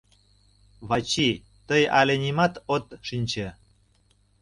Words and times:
Вачи, 0.87 1.29
тый 1.67 1.83
але 1.99 2.15
нимат 2.23 2.53
от 2.75 2.85
шинче... 3.07 3.47